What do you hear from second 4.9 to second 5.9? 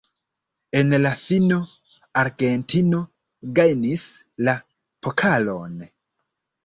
pokalon.